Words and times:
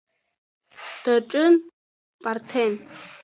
Даҿын 1.03 1.53
Парҭен. 2.23 2.73